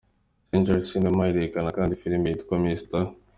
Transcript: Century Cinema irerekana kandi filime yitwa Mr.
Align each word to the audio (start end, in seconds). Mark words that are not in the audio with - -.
Century 0.51 0.81
Cinema 0.91 1.21
irerekana 1.31 1.69
kandi 1.77 1.99
filime 2.01 2.27
yitwa 2.29 2.55
Mr. 2.63 3.03